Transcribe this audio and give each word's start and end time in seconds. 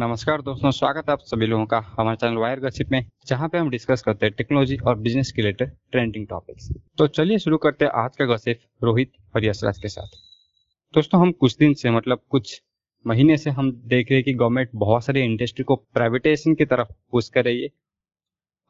नमस्कार 0.00 0.42
दोस्तों, 0.42 0.70
स्वागत 0.70 1.08
है 1.08 1.12
आप 1.12 1.20
सभी 1.20 1.46
लोगों 1.46 1.64
का 1.66 1.78
हमारे 1.88 2.16
चैनल 2.16 2.36
वायर 2.36 2.60
गसिप 2.60 2.90
में, 2.92 3.04
जहाँ 3.26 3.48
पे 3.48 3.58
हम 3.58 3.70
डिस्कस 3.70 4.02
करते 4.02 4.26
हैं 4.26 4.34
टेक्नोलॉजी 4.36 4.76
और 4.78 4.96
बिज़नेस 4.98 5.32
के 5.32 5.42
रिलेटेड 5.42 5.70
ट्रेंडिंग 5.92 6.26
टॉपिक्स 6.26 6.70
तो 6.98 7.06
चलिए 7.08 7.38
शुरू 7.38 7.56
करते 7.56 7.84
हैं 7.84 7.92
आज 7.94 8.16
का 8.16 8.24
गसिप 8.26 8.60
रोहित 8.84 9.12
और 9.36 9.44
यशराज 9.44 9.78
के 9.78 9.88
साथ। 9.88 10.16
दोस्तों, 10.94 11.20
हम 11.20 11.32
कुछ 11.32 11.56
दिन 11.58 11.74
से 11.74 11.90
मतलब 11.90 12.22
कुछ 12.30 12.60
महीने 13.04 13.36
से 13.36 13.50
हम 13.50 13.70
देख 13.72 14.10
रहे 14.10 14.18
हैं 14.18 14.24
कि 14.24 14.34
गवर्नमेंट 14.34 14.70
बहुत 14.76 15.04
सारी 15.04 15.24
इंडस्ट्री 15.24 15.64
को 15.64 15.76
प्राइवेटाइजेशन 15.76 16.54
की 16.54 16.64
तरफ़ 16.64 16.92
पुश 17.12 17.28
कर 17.28 17.44
रही 17.44 17.62
है 17.62 17.68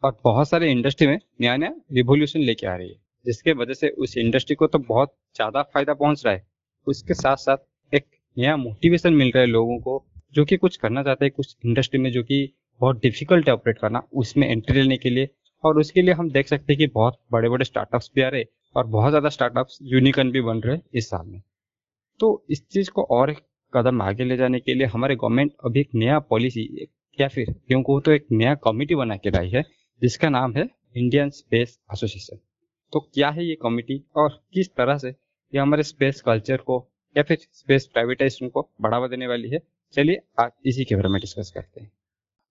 और 0.03 0.19
बहुत 0.25 0.49
सारे 0.49 0.71
इंडस्ट्री 0.73 1.07
में 1.07 1.19
नया 1.41 1.57
नया 1.57 1.75
रिवोल्यूशन 1.93 2.41
लेके 2.41 2.67
आ 2.67 2.77
रही 2.77 2.89
है, 2.89 3.01
जिसके 3.27 3.53
वजह 3.55 3.75
से 3.75 3.89
उस 3.89 4.17
इंडस्ट्री 4.19 4.57
को 4.57 4.67
तो 4.67 4.79
बहुत 4.81 5.17
ज़्यादा 5.37 5.62
फ़ायदा 5.65 5.95
पहुँच 5.95 6.27
रहा 6.27 6.35
है। 6.35 6.47
उसके 6.87 7.15
साथ 7.17 7.37
साथ 7.39 7.95
एक 7.95 8.07
नया 8.37 8.57
मोटिवेशन 8.59 9.15
मिल 9.15 9.31
रहा 9.31 9.41
है 9.41 9.49
लोगों 9.49 9.79
को 9.81 10.05
जो 10.35 10.45
कि 10.45 10.57
कुछ 10.57 10.77
करना 10.77 11.03
चाहते 11.03 11.25
हैं, 11.25 11.32
कुछ 11.32 11.57
इंडस्ट्री 11.67 12.00
में 12.00 12.11
जो 12.13 12.23
कि 12.23 12.53
बहुत 12.81 13.00
डिफ़िकल्ट 13.03 13.49
है 13.49 13.54
ऑपरेट 13.54 13.79
करना, 13.79 14.03
उसमें 14.14 14.49
एंट्री 14.49 14.81
लेने 14.81 14.96
के 14.96 15.11
लिए। 15.11 15.29
और 15.64 15.79
उसके 15.79 16.03
लिए 16.03 16.14
हम 16.14 16.31
देख 16.31 16.49
सकते 16.49 16.73
हैं 16.73 16.79
कि 16.79 16.87
बहुत 16.89 17.18
बड़े 17.32 17.49
बड़े 17.49 17.64
स्टार्टअप्स 17.64 18.11
भी 18.14 18.23
आ 18.23 18.29
रहे 18.29 18.45
और 18.77 18.87
बहुत 18.87 19.11
ज़्यादा 19.11 19.29
स्टार्टअप्स 19.29 19.79
यूनिकन 19.85 20.31
भी 20.31 20.40
बन 20.40 20.61
रहे 20.61 20.79
इस 20.95 21.09
साल 21.11 21.27
में। 21.27 21.40
तो 22.21 22.45
इस 22.51 22.67
चीज़ 22.68 22.90
को 22.90 23.03
और 23.11 23.35
कदम 23.73 24.03
आगे 24.03 24.25
ले 24.25 24.37
जाने 24.37 24.61
के 24.61 24.75
लिए 24.75 24.87
हमारे 24.87 25.17
गवर्नमेंट 25.17 25.53
अभी 25.64 25.81
एक 25.81 25.89
नया 25.95 26.18
पॉलिसी 26.21 26.62
या 27.18 27.29
फिर? 27.29 27.45
क्यों 27.45 27.82
क्योंकि 27.82 28.04
तो 28.04 28.12
एक 28.12 28.26
नया 28.32 28.54
कमिटी 28.65 28.95
बना 28.95 29.17
के 29.17 29.31
लाई 29.31 29.49
है, 29.49 29.65
जिसका 30.03 30.29
नाम 30.29 30.54
है 30.57 30.68
इंडियन 30.96 31.31
स्पेस 31.31 31.79
एसोसिएशन 31.93 32.39
तो 32.92 33.01
क्या 33.15 33.28
है 33.31 33.45
ये 33.47 33.55
कमिटी 33.62 34.03
और 34.17 34.28
किस 34.55 34.75
तरह 34.77 34.98
से 34.98 35.09
ये 35.09 35.59
हमारे 35.59 35.83
स्पेस 35.83 36.20
कल्चर 36.20 36.56
को 36.56 36.87
या 37.17 37.23
फिर 37.23 37.39
स्पेस 37.53 37.87
प्राइवेटाइजेशन 37.87 38.48
को 38.48 38.69
बढ़ावा 38.81 39.09
देने 39.09 39.27
वाली 39.27 39.48
है? 39.48 39.59
चलिए, 39.94 40.19
आज 40.41 40.50
इसी 40.67 40.84
के 40.84 40.94
बारे 40.94 41.08
में 41.08 41.20
डिस्कस 41.20 41.50
करते 41.55 41.80
हैं। 41.80 41.91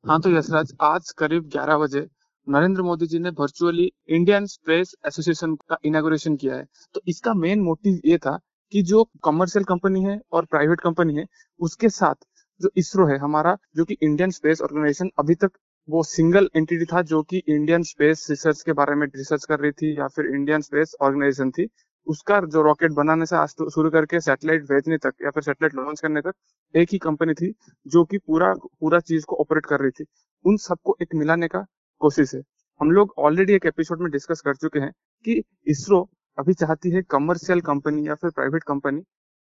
हाँ 0.03 0.19
तो 0.21 0.29
यशराज, 0.29 0.73
आज 0.81 1.11
करीब 1.11 1.47
11 1.49 1.77
बजे 1.77 1.99
नरेंद्र 2.47 2.81
मोदी 2.81 3.07
जी 3.07 3.19
ने 3.19 3.29
वर्चुअली 3.29 3.91
इंडियन 4.09 4.45
स्पेस 4.45 4.93
एसोसिएशन 5.07 5.55
का 5.69 5.77
इनाग्रेशन 5.85 6.35
किया 6.35 6.55
है। 6.55 6.65
तो 6.93 7.01
इसका 7.07 7.33
मेन 7.33 7.61
मोटिव 7.61 7.99
ये 8.05 8.17
था 8.17 8.37
कि 8.73 8.81
जो 8.81 9.03
कमर्शियल 9.23 9.65
कंपनी 9.65 10.03
है 10.03 10.19
और 10.31 10.45
प्राइवेट 10.45 10.81
कंपनी 10.81 11.15
है, 11.15 11.25
उसके 11.59 11.89
साथ 11.89 12.15
जो 12.61 12.69
इसरो 12.77 13.07
है, 13.07 13.17
हमारा 13.17 13.57
जो 13.75 13.85
कि 13.85 13.97
इंडियन 14.03 14.31
स्पेस 14.31 14.61
ऑर्गेनाइजेशन 14.61 15.09
अभी 15.19 15.35
तक 15.35 15.51
वो 15.87 16.03
सिंगल 16.03 16.49
एंटिटी 16.55 16.85
था 16.85 17.01
जो 17.03 17.21
कि 17.23 17.41
इंडियन 17.49 17.83
स्पेस 17.83 18.27
रिसर्च 18.29 18.61
के 18.61 18.73
बारे 18.73 18.95
में 18.95 19.07
रिसर्च 19.07 19.45
कर 19.45 19.59
रही 19.59 19.71
थी 19.71 19.97
या 19.99 20.07
फिर 20.07 20.25
इंडियन 20.25 20.61
स्पेस 20.61 20.95
ऑर्गेनाइजेशन 21.01 21.51
थी। 21.51 21.67
उसका 22.07 22.39
जो 22.41 22.61
रॉकेट 22.61 22.91
बनाने 22.91 23.25
से 23.25 23.35
आज 23.35 23.49
शुरू 23.49 23.89
करके 23.89 24.19
सैटेलाइट 24.19 24.63
भेजने 24.63 24.97
तक 24.97 25.13
या 25.23 25.29
फिर 25.29 25.43
सैटेलाइट 25.43 25.75
लॉन्च 25.75 25.99
करने 26.01 26.21
तक 26.21 26.33
एक 26.75 26.89
ही 26.91 26.97
कंपनी 26.97 27.33
थी 27.33 27.53
जो 27.87 28.03
कि 28.05 28.17
पूरा 28.17 28.53
पूरा 28.53 28.99
चीज़ 28.99 29.25
को 29.25 29.35
ऑपरेट 29.35 29.65
कर 29.65 29.79
रही 29.79 29.91
थी। 29.91 30.05
उन 30.45 30.57
सबको 30.57 30.97
एक 31.01 31.15
मिलाने 31.15 31.47
का 31.47 31.65
कोशिश 31.99 32.35
है। 32.35 32.41
हम 32.81 32.91
लोग 32.91 33.13
ऑलरेडी 33.17 33.53
एक 33.53 33.65
एपिसोड 33.65 34.01
में 34.01 34.11
डिस्कस 34.11 34.41
कर 34.41 34.55
चुके 34.55 34.79
हैं 34.79 34.91
कि 35.25 35.43
इसरो 35.67 36.09
अभी 36.39 36.53
चाहती 36.53 36.89
है 36.89 37.01
कमर्शियल 37.01 37.61
कंपनी 37.61 38.07
या 38.07 38.15
फिर 38.15 38.29
प्राइवेट 38.29 38.63
कंपनी 38.63 39.01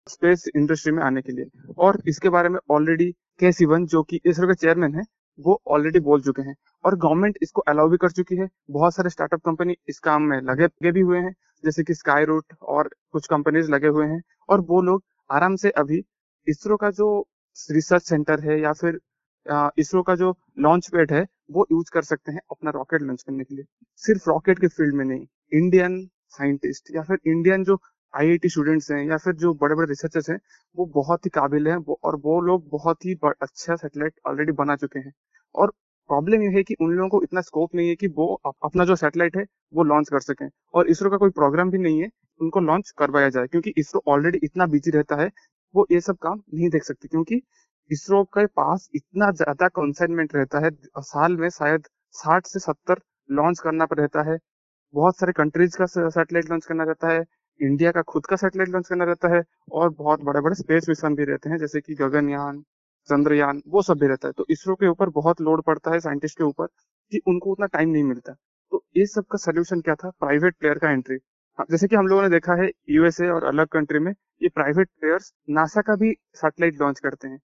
स्पेस 0.08 0.44
इंडस्ट्री 0.56 0.92
में 0.92 1.02
आने 1.02 1.22
के 1.22 1.32
लिए। 1.32 1.72
और 1.78 2.02
इसके 2.08 2.28
बारे 2.28 2.48
में 2.48 2.58
ऑलरेडी 2.70 3.10
के 3.41 3.52
सिवन 3.52 3.86
जो 3.86 4.02
कि 4.02 4.20
इसरो 4.27 4.47
के 4.48 4.55
चेयरमैन 4.55 4.94
है, 4.94 5.02
वो 5.41 5.60
ऑलरेडी 5.66 6.00
बोल 6.00 6.22
चुके 6.22 6.42
हैं। 6.42 6.56
और 6.84 6.97
गवर्नमेंट 6.97 7.38
इसको 7.42 7.60
अलाउ 7.60 7.88
भी 7.88 7.97
कर 7.97 8.10
चुकी 8.10 8.36
है। 8.36 8.48
बहुत 8.70 8.94
सारे 8.94 9.10
स्टार्टअप 9.10 9.41
कंपनी 9.44 9.77
इस 9.88 9.98
काम 9.98 10.22
में 10.22 10.41
लगे 10.41 10.64
लगे 10.64 10.92
भी 10.92 11.00
हुए 11.00 11.19
हैं। 11.19 11.34
जैसे 11.64 11.82
कि 11.84 11.94
स्काई 11.94 12.24
रूट 12.24 12.54
और 12.64 12.88
कुछ 13.12 13.26
कंपनीज़ 13.28 13.70
लगे 13.70 13.88
हुए 13.88 14.06
हैं। 14.06 14.20
और 14.48 14.60
वो 14.62 14.80
लोग 14.82 15.02
आराम 15.30 15.56
से 15.56 15.70
अभी 15.78 16.02
इसरो 16.46 16.76
का 16.76 16.90
जो 16.92 17.08
रिसर्च 17.68 18.02
सेंटर 18.04 18.40
है 18.42 18.60
या 18.60 18.72
फिर 18.74 18.98
इसरो 19.78 20.02
का 20.02 20.14
जो 20.16 20.34
लॉन्च 20.58 20.88
पैड 20.92 21.12
है, 21.12 21.26
वो 21.50 21.66
यूज़ 21.72 21.90
कर 21.92 22.02
सकते 22.04 22.32
हैं 22.32 22.40
अपना 22.50 22.70
रॉकेट 22.70 23.02
लॉन्च 23.02 23.22
करने 23.22 23.44
के 23.44 23.54
लिए। 23.54 23.64
सिर्फ़ 24.02 24.28
रॉकेट 24.30 24.58
के 24.58 24.69
फ़ील्ड 24.69 24.94
में 24.94 25.04
नहीं 25.04 25.26
इंडियन 25.53 25.98
साइंटिस्ट 26.30 26.94
या 26.94 27.03
फिर 27.03 27.19
इंडियन 27.26 27.64
जो 27.64 27.78
आईआईटी 28.14 28.48
स्टूडेंट्स 28.48 28.91
हैं 28.92 29.04
या 29.04 29.16
फिर 29.19 29.34
जो 29.36 29.53
बड़े 29.54 29.74
बड़े 29.74 29.86
रिसर्चर्स 29.88 30.30
हैं, 30.30 30.38
वो 30.76 30.86
बहुत 30.94 31.26
ही 31.26 31.30
काबिल 31.34 31.69
हैं 31.69 31.76
और 32.04 32.16
वो 32.24 32.41
लोग 32.42 32.69
बहुत 32.70 33.04
ही 33.06 33.14
अच्छा 33.24 33.76
सेटेलाइट 33.76 34.14
ऑलरेडी 34.28 34.53
बना 34.54 34.76
चुके 34.76 34.98
हैं। 34.98 35.12
और 35.54 35.72
प्रॉब्लम 36.10 36.42
ये 36.42 36.48
है 36.50 36.62
कि 36.62 36.75
उन 36.81 36.92
लोगों 36.92 37.09
को 37.10 37.22
इतना 37.22 37.41
स्कोप 37.42 37.75
नहीं 37.75 37.88
है 37.88 37.94
कि 37.97 38.09
वो 38.10 38.26
अपना 38.44 38.84
जो 38.84 38.97
सेटेलाइट 38.97 39.37
है, 39.37 39.44
वो 39.75 39.82
लॉन्च 39.84 40.09
कर 40.09 40.20
सकें। 40.22 40.48
और 40.75 40.88
इसरो 40.88 41.10
का 41.10 41.16
कोई 41.16 41.31
प्रोग्राम 41.32 41.70
भी 41.70 41.78
नहीं 41.78 42.00
है, 42.03 42.09
उनको 42.41 42.60
लॉन्च 42.62 42.91
करवाया 42.98 43.28
जाए, 43.28 43.47
क्योंकि 43.47 43.72
इसरो 43.78 44.03
ऑलरेडी 44.09 44.38
इतना 44.44 44.66
बिज़ी 44.69 44.91
रहता 44.91 45.20
है, 45.22 45.31
वो 45.75 45.87
ये 45.92 46.00
सब 46.00 46.16
काम 46.22 46.41
नहीं 46.54 46.69
देख 46.70 46.84
सकती, 46.84 47.09
क्योंकि 47.09 47.41
इसरो 47.91 48.22
के 48.37 48.47
पास 48.48 48.88
इतना 48.94 49.31
ज़्यादा 49.32 49.69
कंसाइनमेंट 49.70 50.34
रहता 50.37 50.65
है 50.65 50.70
साल 51.04 51.37
में 51.37 51.48
शायद 51.50 51.87
साठ 52.15 52.47
से 52.47 52.59
सत्तर 52.60 53.00
लॉन्च 53.31 53.59
करना 53.60 53.86
रहता 53.92 54.22
है। 54.31 54.36
बहुत 54.94 55.19
सारे 55.19 55.32
कंट्रीज़ 55.32 55.76
का 55.78 55.86
सैटेलाइट 55.86 56.50
लॉन्च 56.50 56.66
करना 56.66 56.84
रहता 56.84 57.09
है 57.09 57.25
इंडिया 57.60 57.91
का 57.92 58.03
खुद 58.04 58.26
का 58.26 58.36
सैटेलाइट 58.36 58.69
लॉन्च 58.69 58.88
करना 58.88 59.04
रहता 59.04 59.34
है, 59.34 59.42
और 59.72 59.91
बहुत 59.92 60.22
बड़े 60.22 60.41
बड़े 60.41 60.54
स्पेस 60.54 60.88
मिशन 60.88 61.15
भी 61.15 61.25
रहते 61.25 61.50
हैं, 61.50 61.59
जैसे 61.59 61.81
कि 61.81 61.94
गगनयान 61.97 62.62
चंद्रयान, 63.09 63.62
वो 63.69 63.82
सब 63.82 63.98
भी 63.98 64.06
रहता 64.06 64.28
है। 64.28 64.32
तो 64.32 64.47
इसरो 64.50 64.75
के 64.75 64.88
ऊपर 64.88 65.09
बहुत 65.12 65.41
लोड 65.41 65.62
पड़ता 65.62 65.91
है 65.91 66.00
साइंटिस्ट 66.00 66.38
के 66.38 66.44
ऊपर 66.44 66.66
कि 67.12 67.20
उनको 67.26 67.53
उतना 67.53 67.66
टाइम 67.69 67.88
नहीं 67.91 68.04
मिलता। 68.04 68.32
तो 68.72 68.84
ये 68.97 69.06
सब 69.06 69.25
का 69.32 69.38
सोल्यूशन 69.38 69.81
क्या 69.81 69.94
था? 69.94 70.10
प्राइवेट 70.10 70.56
प्लेयर 70.59 70.78
का 70.78 70.91
एंट्री 70.91 71.19
जैसे 71.70 71.87
कि 71.88 71.97
हम 71.97 72.06
लोगों 72.06 72.22
ने 72.22 72.28
देखा 72.28 72.54
है 72.54 72.70
यूएसए 72.91 73.28
और 73.28 73.44
अलग 73.44 73.66
कंट्री 73.69 73.98
में, 73.98 74.12
ये 74.42 74.48
प्राइवेट 74.48 74.88
प्लेयर्स 74.91 75.32
नासा 75.50 75.81
का 75.82 75.94
भी 75.97 76.12
सैटेलाइट 76.34 76.81
लॉन्च 76.81 77.00
करते 77.00 77.28
हैं। 77.28 77.38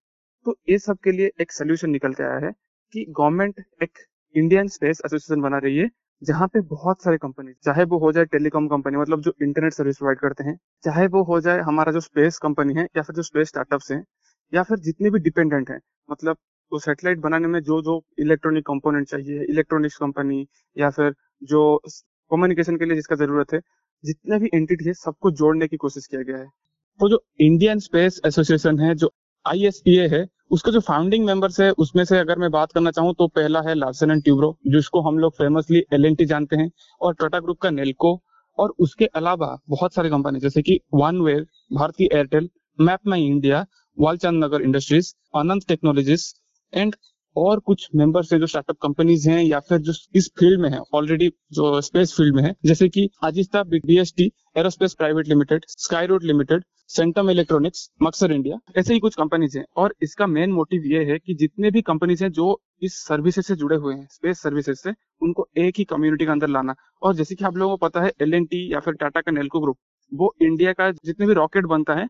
तो 0.47 0.57
ये 0.69 0.79
सब 0.79 0.99
के 1.05 1.13
लिए 1.13 1.31
एक 1.41 1.53
सोल्यूशन 1.53 1.91
निकल 1.91 2.13
के 2.13 2.23
आया 2.23 2.39
है 2.47 2.51
कि 2.93 3.05
गवर्नमेंट 3.11 3.61
एक 3.83 3.99
इंडियन 4.35 4.69
स्पेस 4.69 5.03
एसोसिएशन 5.07 5.41
बना 5.43 5.59
रही 5.59 5.77
है, 5.77 5.89
जहाँ 6.23 6.49
पे 6.49 6.61
बहुत 6.63 7.03
सारे 7.03 7.19
कंपनी 7.19 7.53
चाहे 7.65 7.85
वो 7.85 7.99
हो 7.99 8.11
जाए 8.13 8.25
टेलीकॉम 8.27 8.67
कंपनी 8.69 8.97
मतलब 8.97 9.21
जो 9.21 9.33
इंटरनेट 9.43 9.73
सर्विस 9.73 9.99
प्रोवाइड 9.99 10.19
करते 10.19 10.45
हैं, 10.45 10.59
चाहे 10.85 11.07
वो 11.07 11.23
हो 11.25 11.41
जाए 11.41 11.61
हमारा 11.61 11.93
जो 11.93 12.01
स्पेस 12.01 12.39
कंपनी 12.39 12.75
है 12.75 12.85
या 12.97 13.03
फिर 13.03 13.17
जो 13.17 13.23
स्पेस 13.23 13.49
स्टार्टअप्स 13.49 13.91
हैं 13.93 14.05
या 14.53 14.63
फिर 14.63 14.79
जितने 14.81 15.11
भी 15.11 15.19
डिपेंडेंट 15.21 15.71
हैं 15.71 15.81
मतलब 16.09 16.37
वो 16.73 16.79
सेटेलाइट 16.79 17.19
बनाने 17.19 17.49
में 17.49 17.61
जो 17.61 17.81
जो 17.83 18.01
इलेक्ट्रॉनिक 18.19 18.65
कंपोनेंट 18.67 19.09
चाहिए 19.09 19.45
इलेक्ट्रॉनिक्स 19.45 19.97
कंपनी 19.97 20.47
या 20.77 20.91
फिर 20.91 21.15
जो 21.43 21.63
कम्युनिकेशन 22.31 22.77
के 22.77 22.85
लिए 22.85 22.95
जिसका 22.95 23.17
ज़रूरत 23.17 23.53
है, 23.53 23.61
जितने 24.05 24.39
भी 24.39 24.51
एंटिटी 24.55 24.85
है, 24.85 24.93
सबको 24.95 25.31
जोड़ने 25.33 25.67
की 25.69 25.77
कोशिश 25.77 26.07
किया 26.07 26.23
गया 26.23 26.37
है। 26.37 26.47
तो 27.01 27.09
जो 27.09 27.23
इंडियन 27.41 27.79
स्पेस 27.79 28.21
एसोसिएशन 28.27 28.79
है, 28.79 28.95
जो 28.95 29.11
आई 29.47 29.71
है, 30.09 30.27
उसका 30.51 30.73
जो 30.73 30.81
फाउंडिंग 30.81 31.25
मेंबर्स 31.27 31.61
है, 31.61 31.71
उसमें 31.73 32.05
से 32.05 32.19
अगर 32.19 32.39
मैं 32.39 32.51
बात 32.51 32.73
करना 32.73 32.91
चाहूँ 32.91 33.15
तो 33.15 33.29
पहला 33.29 33.61
है 33.61 33.75
लार्सन 33.75 34.11
एंड 34.11 34.23
ट्यूब्रो 34.25 34.57
जिसको 34.67 35.01
हम 35.01 35.19
लोग 35.19 35.33
फेमसली 35.35 35.83
एलएनटी 35.93 36.25
जानते 36.27 36.57
हैं, 36.57 36.71
और 37.01 37.15
टाटा 37.15 37.41
ग्रुप 37.41 37.59
का 37.59 37.71
नेल्को 37.71 38.21
और 38.59 38.75
उसके 38.79 39.07
अलावा 39.07 39.57
बहुत 39.69 39.95
सारी 39.95 40.11
कंपनी 40.11 40.41
जैसे 40.41 40.63
कि 40.63 40.81
वन 40.95 41.21
वेयर 41.21 41.47
भारतीय 41.73 42.09
Airtel 42.13 42.49
MapmyIndia 43.25 43.65
Walchandnagar 44.45 44.63
Industries 44.63 45.13
Ananth 45.37 45.67
Technologies 45.69 46.23
and 46.73 46.95
और 47.37 47.61
कुछ 47.61 47.87
मेंबर्स 47.97 48.33
है 48.33 48.39
जो 48.39 48.47
स्टार्टअप 48.47 48.77
कंपनीज़ 48.83 49.29
हैं 49.31 49.43
या 49.43 49.59
फिर 49.61 49.79
जो 49.79 49.93
इस 50.17 50.29
फ़ील्ड 50.39 50.61
में 50.61 50.69
है 50.71 50.79
ऑलरेडी 50.95 51.29
जो 51.53 51.81
स्पेस 51.81 52.15
फ़ील्ड 52.17 52.37
में 52.37 52.43
है, 52.43 52.55
जैसे 52.65 52.89
कि 52.89 53.09
Azista 53.25 53.63
BST 53.65 54.31
Aerospace 54.59 54.95
Private 54.95 55.29
Limited 55.29 55.65
Skyroot 56.07 56.25
Limited 56.25 56.65
Centum 56.91 57.31
Electronics 57.31 57.89
Maxar 58.03 58.33
India 58.33 58.59
ऐसे 58.79 58.95
ही 58.95 59.01
कुछ 59.01 59.15
कंपनीज़ 59.15 59.59
हैं। 59.59 59.65
और 59.77 59.95
इसका 60.03 60.27
मेन 60.29 60.53
मोटिव 60.53 60.87
ये 60.87 61.05
है 61.05 61.19
कि 61.19 61.35
जितने 61.35 61.71
भी 61.71 61.83
कंपनीज़ 61.83 62.25
हैं 62.25 62.31
जो 62.33 62.61
इस 62.83 62.97
सर्विसेज़ 63.03 63.47
से 63.47 63.57
जुड़े 63.57 63.77
हुए 63.77 63.95
हैं 63.95 64.07
स्पेस 64.11 64.41
सर्विसेज़ 64.43 64.79
से, 64.79 64.95
उनको 65.23 65.49
एक 65.59 65.79
ही 65.79 65.85
कम्युनिटी 65.85 66.25
के 66.25 66.31
अंदर 66.31 66.49
लाना। 66.49 66.75
और 67.03 67.15
जैसे 67.15 67.35
कि 67.35 67.45
आप 67.45 67.57
लोगों 67.57 67.77
को 67.77 67.87
पता 67.87 68.03
है 68.03 68.13
एलएनटी 68.23 68.73
या 68.73 68.81
फिर 68.81 68.95
टाटा 68.95 69.21
का 69.21 69.33
नेल्को 69.33 69.61
ग्रुप 69.61 69.79
वो 70.13 70.35
इंडिया 70.43 70.73
का 70.73 70.91
जितने 71.05 71.27
भी 71.27 71.35
रॉकेट 71.35 71.67
बनता 71.67 71.95
है 71.95 72.09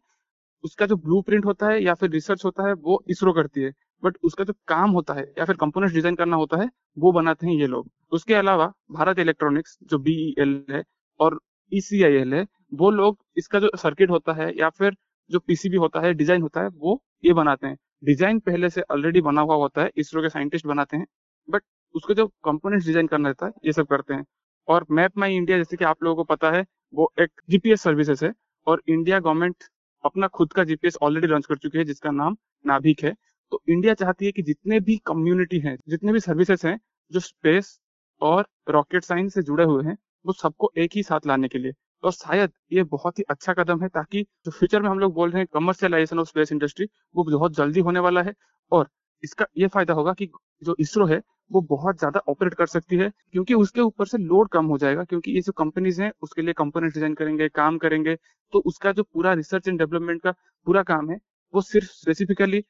उसका 0.64 0.86
जो 0.86 0.96
ब्लू 0.96 1.22
होता 1.44 1.68
है 1.68 1.82
या 1.82 1.94
फिर 1.94 2.10
रिसर्च 2.10 2.44
होता 2.44 2.66
है, 2.68 2.72
वो 2.74 3.02
इसरो 3.08 3.32
करती 3.32 3.62
है। 3.62 3.72
बट 4.02 4.16
उसका 4.24 4.44
जो 4.44 4.52
काम 4.68 4.90
होता 4.90 5.14
है 5.14 5.22
या 5.38 5.44
फिर 5.44 5.56
कंपोनेंट 5.56 5.92
डिज़ाइन 5.92 6.14
करना 6.14 6.36
होता 6.36 6.56
है, 6.56 6.68
वो 6.98 7.12
बनाते 7.12 7.46
हैं 7.46 7.54
ये 7.54 7.66
लोग। 7.66 7.90
उसके 8.12 8.34
अलावा 8.34 8.72
भारत 8.92 9.18
इलेक्ट्रॉनिक्स 9.18 9.78
जो 9.82 9.98
बीईएल 9.98 10.64
e 10.70 10.72
है 10.72 10.82
और 11.20 11.38
ईसीआईएल 11.72 12.32
e 12.32 12.34
है, 12.34 12.46
वो 12.74 12.90
लोग 12.90 13.18
इसका 13.36 13.60
जो 13.60 13.70
सर्किट 13.76 14.10
होता 14.10 14.32
है 14.32 14.52
या 14.58 14.70
फिर 14.70 14.96
जो 15.30 15.38
पीसीबी 15.38 15.76
होता 15.76 16.00
है 16.00 16.12
डिज़ाइन 16.14 16.42
होता 16.42 16.60
है, 16.62 16.68
वो 16.68 17.02
ये 17.24 17.32
बनाते 17.32 17.66
हैं। 17.66 17.76
डिज़ाइन 18.04 18.38
पहले 18.40 18.70
से 18.70 18.82
ऑलरेडी 18.90 19.20
बना 19.20 19.40
हुआ 19.40 19.56
होता 19.56 19.82
है, 19.82 19.90
इसरो 19.96 20.22
के 20.22 20.28
साइंटिस्ट 20.28 20.66
बनाते 20.66 20.96
हैं। 20.96 21.06
बट 21.48 21.62
उसको 21.94 22.14
जो 22.14 22.26
कंपोनेंट 22.44 22.84
डिज़ाइन 22.84 23.06
करना 23.06 23.28
रहता 23.28 23.46
है, 23.46 23.52
ये 23.66 23.72
सब 23.72 23.86
करते 23.86 24.14
हैं। 24.14 24.24
और 24.68 24.86
मैप 24.90 25.18
माई 25.18 25.34
इंडिया 25.36 25.58
जैसे 25.58 25.76
कि 25.76 25.84
आप 25.84 26.02
लोगों 26.02 26.16
को 26.16 26.34
पता 26.34 26.50
है, 26.50 26.64
वो 26.94 27.12
एक 27.20 27.40
जीपीएस 27.50 27.82
सर्विसेज़ 27.82 28.24
है 28.24 28.32
और 28.66 28.82
इंडिया 28.88 29.18
गवर्नमेंट 29.20 29.64
अपना 30.04 30.26
खुद 30.28 30.52
का 30.52 30.64
जीपीएस 30.64 30.96
ऑलरेडी 31.02 31.26
लॉन्च 31.26 31.46
कर 31.46 31.56
चुकी 31.56 31.78
है, 31.78 31.84
जिसका 31.84 32.10
नाम 32.10 32.36
नाभिक 32.64 33.02
है। 33.04 33.14
तो 33.52 33.60
इंडिया 33.68 33.94
चाहती 33.94 34.26
है 34.26 34.32
कि 34.32 34.42
जितने 34.42 34.80
भी 34.80 34.96
कम्युनिटी 35.06 35.58
हैं, 35.60 35.76
जितने 35.88 36.12
भी 36.12 36.20
सर्विसेज़ 36.20 36.66
हैं, 36.66 36.78
जो 37.10 37.20
स्पेस 37.20 37.78
और 38.20 38.46
रॉकेट 38.70 39.04
साइंस 39.04 39.34
से 39.34 39.42
जुड़े 39.42 39.64
हुए 39.64 39.84
हैं, 39.84 39.96
वो 40.26 40.32
सबको 40.32 40.70
एक 40.78 40.90
ही 40.94 41.02
साथ 41.02 41.26
लाने 41.26 41.48
के 41.48 41.58
लिए। 41.58 41.72
और 42.02 42.12
शायद 42.12 42.52
ये 42.72 42.82
बहुत 42.84 43.18
ही 43.18 43.24
अच्छा 43.30 43.52
कदम 43.54 43.82
है, 43.82 43.88
ताकि 43.88 44.22
जो 44.44 44.50
फ्यूचर 44.50 44.82
में 44.82 44.88
हम 44.90 44.98
लोग 44.98 45.14
बोल 45.14 45.30
रहे 45.30 45.40
हैं 45.40 45.48
कमर्शियलाइजेशन 45.54 46.18
ऑफ़ 46.18 46.28
स्पेस 46.28 46.52
इंडस्ट्री 46.52 46.86
वो 47.16 47.24
बहुत 47.24 47.56
जल्दी 47.56 47.80
होने 47.80 48.00
वाला 48.00 48.22
है। 48.22 48.34
और 48.72 48.88
इसका 49.22 49.46
ये 49.58 49.66
फ़ायदा 49.66 49.94
होगा 49.94 50.12
कि 50.12 50.30
जो 50.62 50.76
इसरो 50.80 51.06
है 51.06 51.20
वो 51.50 51.60
बहुत 51.70 51.98
ज़्यादा 51.98 52.20
ऑपरेट 52.28 52.54
कर 52.54 52.66
सकती 52.68 52.96
है, 52.96 53.10
क्योंकि 53.32 53.54
उसके 53.54 53.80
ऊपर 53.80 54.06
से 54.06 54.18
लोड 54.18 54.48
कम 54.50 54.66
हो 54.66 54.78
जाएगा, 54.78 55.04
क्योंकि 55.04 55.32
ये 55.32 55.40
जो 55.40 55.52
कंपनीज़ 55.54 56.02
हैं, 56.02 56.12
उसके 56.22 56.42
लिए 56.42 56.54
कंपोनेंट 56.54 56.92
डिज़ाइन 56.94 57.14
करेंगे, 57.14 57.48
काम 57.50 57.78
करेंगे 57.78 58.16
तो 58.52 58.58
उसका 58.66 58.92
जो 58.92 59.02
पूरा 59.04 59.32
रिसर्च 59.34 59.68
एंड 59.68 59.78
डेवलपमेंट 59.78 60.22
का 60.22 60.30
पूरा 60.66 60.82
काम 60.84 61.10
है, 61.10 61.18
वो 61.54 61.60
सिर्फ़ 61.62 61.88
स्पेसिफिकली 61.88 62.62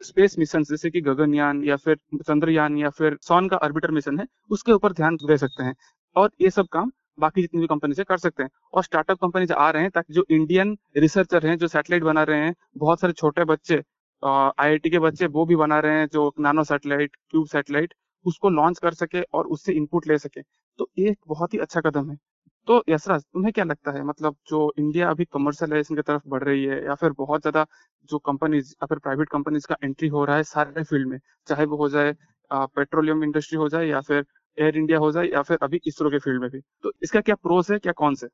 स्पेस 0.00 0.38
मिशन 0.38 0.62
जैसे 0.64 0.90
कि 0.90 1.00
गगनयान 1.00 1.62
या 1.64 1.76
फिर 1.76 1.96
चंद्रयान 2.18 2.76
या 2.78 2.90
फिर 2.90 3.16
सॉन 3.22 3.48
का 3.48 3.56
ऑर्बिटर 3.58 3.90
मिशन 3.90 4.18
है, 4.20 4.26
उसके 4.50 4.72
ऊपर 4.72 4.92
ध्यान 4.92 5.16
दे 5.18 5.36
सकते 5.38 5.62
हैं। 5.62 5.74
और 6.16 6.30
ये 6.40 6.50
सब 6.50 6.66
काम 6.72 6.90
बाकी 7.20 7.40
जितनी 7.42 7.60
भी 7.60 7.66
कंपनी 7.66 7.94
से 7.94 8.04
कर 8.04 8.18
सकते 8.18 8.42
हैं। 8.42 8.50
और 8.74 8.82
स्टार्टअप 8.84 9.18
कंपनी 9.20 9.46
आ 9.54 9.70
रहे 9.70 9.82
हैं, 9.82 9.90
ताकि 9.90 10.14
जो 10.14 10.24
इंडियन 10.30 10.76
रिसर्चर 10.96 11.46
हैं, 11.46 11.56
जो 11.58 11.68
सैटेलाइट 11.68 12.02
बना 12.04 12.22
रहे 12.22 12.40
हैं, 12.40 12.54
बहुत 12.78 13.00
सारे 13.00 13.12
छोटे 13.14 13.44
बच्चे 13.46 13.82
आईआईटी 14.22 14.90
के 14.90 14.98
बच्चे, 14.98 15.26
वो 15.28 15.44
भी 15.46 15.56
बना 15.56 15.78
रहे 15.80 15.98
हैं, 15.98 16.06
जो 16.08 16.32
नानो 16.40 16.64
सैटेलाइट 16.64 17.16
क्यूब 17.30 17.46
सैटेलाइट 17.48 17.94
उसको 18.26 18.48
लॉन्च 18.50 18.78
कर 18.78 18.94
सके 18.94 19.22
और 19.34 19.46
उससे 19.48 19.72
इनपुट 19.72 20.06
ले 20.08 20.18
सके। 20.18 20.42
तो 20.78 20.88
ये 20.98 21.10
एक 21.10 21.18
बहुत 21.28 21.54
ही 21.54 21.58
अच्छा 21.58 21.80
कदम 21.80 22.10
है। 22.10 22.16
तो 22.68 22.82
यशराज 22.88 23.22
तुम्हें 23.24 23.52
क्या 23.52 23.64
लगता 23.64 23.90
है? 23.92 24.02
मतलब 24.04 24.36
जो 24.48 24.72
इंडिया 24.78 25.10
अभी 25.10 25.24
कमर्शियलाइजेशन 25.26 25.94
की 25.96 26.02
तरफ़ 26.02 26.22
बढ़ 26.28 26.42
रही 26.44 26.64
है 26.64 26.84
या 26.84 26.94
फिर 26.94 27.12
बहुत 27.18 27.40
ज़्यादा 27.42 27.66
जो 28.10 28.18
कंपनीज़ 28.20 28.72
या 28.72 28.86
फिर 28.86 28.98
प्राइवेट 28.98 29.28
कंपनीज़ 29.28 29.66
का 29.66 29.76
एंट्री 29.84 30.08
हो 30.08 30.24
रहा 30.24 30.36
है 30.36 30.42
सारे 30.44 30.82
फ़ील्ड 30.84 31.08
में, 31.08 31.18
चाहे 31.48 31.64
वो 31.66 31.76
हो 31.76 31.88
जाए 31.88 32.14
पेट्रोलियम 32.50 33.24
इंडस्ट्री 33.24 33.58
हो 33.58 33.68
जाए 33.68 33.86
या 33.86 34.00
फिर 34.00 34.24
एयर 34.58 34.76
इंडिया 34.76 34.98
हो 34.98 35.10
जाए 35.12 35.26
या 35.26 35.42
फिर 35.42 35.58
अभी 35.62 35.80
इसरो 35.86 36.10
के 36.10 36.18
फ़ील्ड 36.18 36.40
में 36.40 36.50
भी। 36.50 36.60
तो 36.82 36.92
इसका 37.02 37.20
क्या 37.20 37.34
प्रोस 37.36 37.70
है, 37.70 37.78
क्या 37.78 37.92
कौन 37.94 38.14
से 38.14 38.26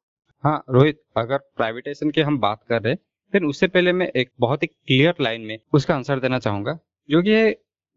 हाँ 0.45 0.63
रोहित, 0.71 1.01
अगर 1.17 1.39
प्राइवेटाइजेशन 1.57 2.11
की 2.11 2.21
हम 2.21 2.39
बात 2.39 2.63
कर 2.69 2.83
रहे 2.83 2.93
हैं 2.93 2.99
फिर 3.33 3.45
उससे 3.45 3.67
पहले 3.69 3.93
मैं 3.93 4.07
एक 4.17 4.31
बहुत 4.41 4.63
ही 4.63 4.67
क्लियर 4.67 5.15
लाइन 5.21 5.43
में 5.43 5.59
उसका 5.73 5.95
आंसर 5.95 6.21
देना 6.21 6.39
चाहूँगा। 6.39 6.79
जो 7.09 7.23
कि 7.23 7.37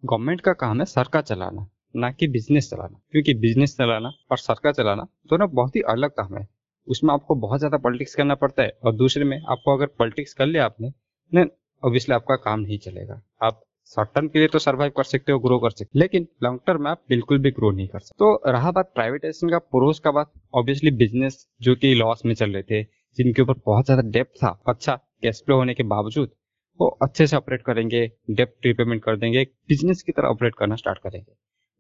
गवर्नमेंट 0.03 0.41
का 0.41 0.53
काम 0.55 0.79
है 0.79 0.85
सरकार 0.87 1.21
चलाना। 1.23 1.67
ना 1.95 2.11
कि 2.11 2.27
बिज़नेस 2.29 2.69
चलाना। 2.69 2.99
क्योंकि 3.11 3.33
बिज़नेस 3.35 3.75
चलाना 3.77 4.11
और 4.31 4.37
सरकार 4.39 4.73
चलाना 4.73 5.03
दोनों 5.29 5.49
बहुत 5.51 5.75
ही 5.75 5.81
अलग 5.89 6.11
काम 6.13 6.37
है। 6.37 6.47
उसमें 6.87 7.13
आपको 7.13 7.35
बहुत 7.37 7.59
ज़्यादा 7.59 7.77
पॉलिटिक्स 7.79 8.15
करना 8.15 8.35
पड़ता 8.37 8.63
है 8.63 8.77
और 8.83 8.95
दूसरे 8.95 9.25
में 9.25 9.37
आपको 9.41 9.75
अगर 9.75 9.85
पॉलिटिक्स 9.99 10.33
कर 10.33 10.45
लिया 10.45 10.65
आपने 10.65 10.89
देन 11.31 11.49
ऑब्वियसली 11.83 12.15
आपका 12.15 12.35
काम 12.41 12.59
नहीं 12.59 12.77
चलेगा। 12.79 13.21
आप 13.41 13.63
शॉर्ट 13.91 14.09
टर्म 14.15 14.27
के 14.27 14.39
लिए 14.39 14.47
तो 14.47 14.59
सर्वाइव 14.59 14.91
कर 14.97 15.03
सकते 15.03 15.31
हो 15.31 15.39
ग्रो 15.39 15.57
कर 15.59 15.69
सकते 15.69 15.85
हो, 15.85 15.99
लेकिन 15.99 16.27
लॉन्ग 16.43 16.59
टर्म 16.67 16.83
में 16.83 16.89
आप 16.91 17.01
बिल्कुल 17.09 17.39
भी 17.39 17.51
ग्रो 17.51 17.71
नहीं 17.71 17.87
कर 17.87 17.99
सकते। 17.99 18.15
तो 18.19 18.51
रहा 18.51 18.71
बात 18.71 18.91
प्राइवेटाइजेशन 18.95 19.49
का 19.49 19.57
प्रोस 19.59 19.99
का 19.99 20.11
बात 20.11 20.31
ऑब्वियसली 20.53 20.91
बिज़नेस 20.93 21.45
जो 21.61 21.75
कि 21.75 21.93
लॉस 21.95 22.25
में 22.25 22.33
चल 22.35 22.51
रहे 22.51 22.63
थे, 22.63 22.83
जिनके 23.17 23.41
ऊपर 23.41 23.61
बहुत 23.65 23.85
ज़्यादा 23.85 24.09
डेप्थ 24.09 24.43
था 24.43 24.49
अच्छा 24.67 24.95
कैश 25.23 25.41
फ्लो 25.45 25.55
होने 25.57 25.73
के 25.73 25.83
बावजूद, 25.85 26.31
वो 26.79 26.87
अच्छे 27.01 27.27
से 27.27 27.35
ऑपरेट 27.37 27.61
करेंगे 27.63 28.05
डेप्थ 28.31 28.65
रिपेमेंट 28.65 29.03
कर 29.03 29.17
देंगे 29.17 29.43
बिज़नेस 29.69 30.01
की 30.01 30.11
तरह 30.11 30.27
ऑपरेट 30.29 30.55
करना 30.55 30.75
स्टार्ट 30.75 30.99
करेंगे। 30.99 31.31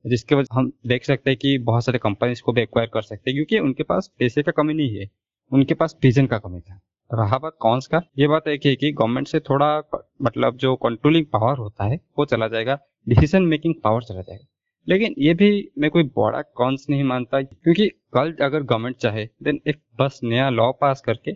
जिसके 0.05 0.35
वजह 0.35 0.55
हम 0.55 0.71
देख 0.87 1.05
सकते 1.05 1.29
हैं 1.29 1.37
कि 1.41 1.57
बहुत 1.57 1.85
सारे 1.85 1.99
कंपनीज़ 1.99 2.41
को 2.41 2.53
भी 2.53 2.61
एक्वायर 2.61 2.89
कर 2.93 3.01
सकते 3.01 3.31
हैं, 3.31 3.35
क्योंकि 3.37 3.59
उनके 3.59 3.83
पास 3.83 4.11
पैसे 4.19 4.43
का 4.43 4.51
कमी 4.51 4.73
नहीं 4.73 4.97
है। 4.97 5.09
उनके 5.51 5.73
पास 5.73 5.95
विजन 6.03 6.25
का 6.25 6.37
कमी 6.37 6.59
था। 6.59 6.79
रहा 7.13 7.37
बात 7.37 7.57
कॉन्स 7.59 7.87
का 7.87 8.01
ये 8.19 8.27
बात 8.27 8.47
एक 8.47 8.65
है 8.65 8.75
कि 8.75 8.91
गवर्नमेंट 8.91 9.27
से 9.27 9.39
थोड़ा 9.39 9.77
मतलब 10.21 10.57
जो 10.57 10.75
कंट्रोलिंग 10.75 11.25
पावर 11.25 11.57
होता 11.57 11.83
है, 11.83 11.99
वो 12.19 12.25
चला 12.25 12.47
जाएगा। 12.47 12.79
डिसीज़न 13.09 13.43
मेकिंग 13.43 13.75
पावर 13.83 14.03
चला 14.03 14.21
जाएगा। 14.21 14.45
लेकिन 14.89 15.15
ये 15.17 15.33
भी 15.33 15.69
मैं 15.77 15.91
कोई 15.91 16.03
बड़ा 16.03 16.41
कॉन्स 16.41 16.85
नहीं 16.89 17.03
मानता, 17.03 17.41
क्योंकि 17.41 17.87
कल 17.87 18.33
अगर 18.41 18.63
गवर्नमेंट 18.63 18.95
चाहे 18.95 19.27
देन 19.43 19.59
एक 19.67 19.81
बस 19.99 20.19
नया 20.23 20.49
लॉ 20.49 20.71
पास 20.71 21.01
करके 21.01 21.31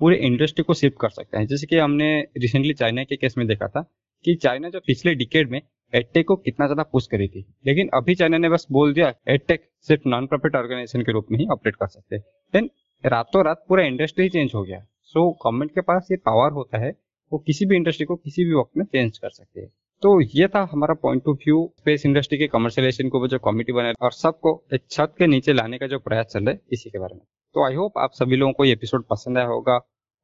पूरे 0.00 0.16
इंडस्ट्री 0.16 0.62
को 0.62 0.74
शिफ्ट 0.74 0.96
कर 1.00 1.08
सकते 1.08 1.38
हैं। 1.38 1.46
जैसे 1.46 1.66
कि 1.66 1.76
हमने 1.76 2.20
रिसेंटली 2.36 2.74
चाइना 2.74 3.04
के 3.04 3.16
केस 3.16 3.38
में 3.38 3.46
देखा 3.46 3.68
था 3.68 3.82
कि 4.24 4.34
चाइना 4.34 4.68
जो 4.68 4.80
पिछले 4.80 5.14
डिकेड 5.14 5.50
में 5.50 5.60
एडटेक 5.96 6.26
को 6.26 6.36
कितना 6.36 6.66
ज़्यादा 6.66 6.82
पुश 6.82 7.06
करी 7.06 7.28
थी। 7.28 7.44
लेकिन 7.66 7.90
अभी 7.94 8.14
चाइना 8.14 8.38
ने 8.38 8.48
बस 8.48 8.66
बोल 8.72 8.92
दिया 8.94 9.12
एडटेक 9.28 9.68
सिर्फ़ 9.88 10.08
नॉन 10.08 10.26
प्रॉफिट 10.26 10.56
ऑर्गेनाइजेशन 10.56 11.02
के 11.02 11.12
रूप 11.12 11.26
में 11.30 11.38
ही 11.38 11.46
ऑपरेट 11.52 11.76
कर 11.76 11.86
सकते 11.86 12.16
हैं। 12.16 12.24
देन 12.54 12.70
रातों 13.04 13.44
रात 13.44 13.64
पूरा 13.68 13.84
इंडस्ट्री 13.84 14.28
चेंज 14.28 14.52
हो 14.54 14.62
गया। 14.62 14.78
सो 14.78 15.20
so, 15.20 15.34
गवर्नमेंट 15.36 15.70
के 15.70 15.80
पास 15.82 16.08
ये 16.10 16.16
पावर 16.16 16.52
होता 16.52 16.78
है 16.78 16.94
वो 17.32 17.38
किसी 17.38 17.66
भी 17.66 17.76
इंडस्ट्री 17.76 18.06
को 18.06 18.16
किसी 18.16 18.44
भी 18.44 18.54
वक्त 18.54 18.76
में 18.76 18.84
चेंज 18.84 19.18
कर 19.18 19.30
सकते 19.30 19.60
हैं। 19.60 19.68
तो 20.02 20.20
ये 20.20 20.46
था 20.48 20.60
हमारा 20.72 20.94
point 20.94 21.28
of 21.28 21.36
view 21.36 21.64
space 21.78 22.04
industry 22.06 22.38
के 22.38 22.46
कमर्शियलाइजेशन 22.46 23.08
को 23.08 23.26
जो 23.28 23.38
कमिटी 23.38 23.72
बनाए 23.72 23.92
और 24.02 24.12
सबको 24.12 24.52
एक 24.74 24.82
छत 24.90 25.14
के 25.18 25.26
नीचे 25.26 25.52
लाने 25.52 25.78
का 25.78 25.86
जो 25.86 25.98
प्रयास 25.98 26.26
चल 26.26 26.44
रहा 26.44 26.50
है 26.50 26.60
इसी 26.72 26.90
के 26.90 26.98
बारे 26.98 27.14
में। 27.14 27.22
तो 27.54 27.64
आई 27.66 27.74
होप 27.74 27.98
आप 27.98 28.12
सभी 28.12 28.36
लोगों 28.36 28.52
को 28.52 28.64
ये 28.64 28.72
एपिसोड 28.72 29.04
पसंद 29.04 29.38
आया 29.38 29.46
होगा। 29.46 29.78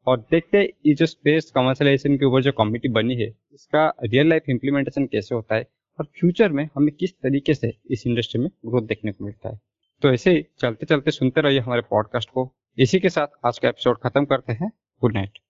और 0.06 0.20
देखते 0.30 0.58
हैं, 0.58 0.68
ये 0.86 0.94
जो 0.94 1.06
स्पेस 1.06 1.50
कमर्शलाइजेशन 1.50 2.16
के 2.16 2.24
ऊपर 2.24 2.42
जो 2.42 2.52
कमिटी 2.52 2.88
बनी 2.88 3.14
है, 3.14 3.34
इसका 3.52 3.94
रियल 4.04 4.28
लाइफ 4.28 4.42
इम्प्लीमेंटेशन 4.48 5.06
कैसे 5.06 5.34
होता 5.34 5.54
है 5.54 5.66
और 5.98 6.04
फ्यूचर 6.20 6.48
में 6.48 6.68
हमें 6.74 6.94
किस 6.94 7.12
तरीके 7.12 7.54
से 7.54 7.78
इस 7.90 8.06
इंडस्ट्री 8.06 8.40
में 8.40 8.50
ग्रोथ 8.66 8.82
देखने 8.82 9.12
को 9.12 9.24
मिलता 9.24 9.48
है। 9.48 9.60
तो 10.02 10.12
ऐसे 10.12 10.30
ही 10.30 10.46
चलते 10.58 10.86
चलते 10.86 11.10
सुनते 11.10 11.40
रहिए 11.40 11.58
हमारे 11.58 11.82
पॉडकास्ट 11.90 12.30
को। 12.30 12.54
इसी 12.78 13.00
के 13.00 13.08
साथ 13.08 13.26
आज 13.46 13.58
का 13.58 13.68
एपिसोड 13.68 13.98
खत्म 13.98 14.24
करते 14.24 14.52
हैं। 14.52 14.72
Good 15.00 15.14
night 15.14 15.38